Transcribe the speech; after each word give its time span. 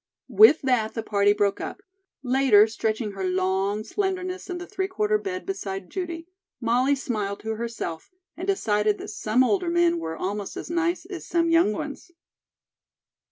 With 0.33 0.63
that 0.63 0.95
the 0.95 1.03
party 1.03 1.31
broke 1.31 1.61
up. 1.61 1.83
Later, 2.23 2.65
stretching 2.65 3.11
her 3.11 3.23
long 3.23 3.83
slenderness 3.83 4.49
in 4.49 4.57
the 4.57 4.65
three 4.65 4.87
quarter 4.87 5.19
bed 5.19 5.45
beside 5.45 5.91
Judy, 5.91 6.27
Molly 6.59 6.95
smiled 6.95 7.41
to 7.41 7.51
herself, 7.53 8.09
and 8.35 8.47
decided 8.47 8.97
that 8.97 9.09
some 9.09 9.43
older 9.43 9.69
men 9.69 9.99
were 9.99 10.17
almost 10.17 10.57
as 10.57 10.71
nice 10.71 11.05
as 11.05 11.27
some 11.27 11.51
young 11.51 11.71
ones. 11.71 12.09